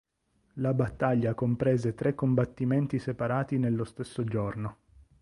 [0.53, 4.77] La battaglia comprese tre combattimenti separati nello stesso giorno.